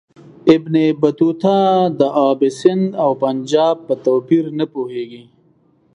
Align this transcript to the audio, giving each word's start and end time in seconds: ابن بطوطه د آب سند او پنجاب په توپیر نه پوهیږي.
ابن 0.53 0.73
بطوطه 1.01 1.57
د 1.99 2.01
آب 2.29 2.39
سند 2.59 2.85
او 3.03 3.11
پنجاب 3.23 3.75
په 3.87 3.93
توپیر 4.05 4.43
نه 4.59 4.65
پوهیږي. 4.73 5.23